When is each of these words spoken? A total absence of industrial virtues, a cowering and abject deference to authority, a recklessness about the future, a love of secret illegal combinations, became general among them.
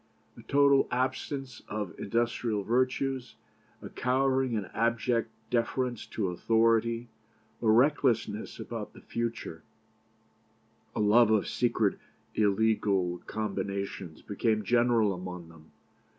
A 0.35 0.41
total 0.41 0.87
absence 0.89 1.61
of 1.67 1.93
industrial 1.99 2.63
virtues, 2.63 3.35
a 3.83 3.89
cowering 3.89 4.57
and 4.57 4.65
abject 4.73 5.29
deference 5.51 6.07
to 6.07 6.29
authority, 6.29 7.07
a 7.61 7.69
recklessness 7.69 8.59
about 8.59 8.93
the 8.93 9.01
future, 9.01 9.61
a 10.95 10.99
love 10.99 11.29
of 11.29 11.47
secret 11.47 11.99
illegal 12.33 13.19
combinations, 13.27 14.23
became 14.23 14.63
general 14.63 15.13
among 15.13 15.49
them. 15.49 15.71